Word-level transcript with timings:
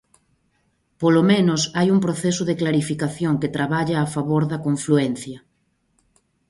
Polo 1.01 1.21
menos, 1.31 1.61
hai 1.77 1.87
un 1.95 1.99
proceso 2.05 2.43
de 2.49 2.57
clarificación 2.61 3.33
que 3.41 3.53
traballa 3.57 3.97
a 4.01 4.11
favor 4.15 4.43
da 4.51 4.61
confluencia. 4.67 5.37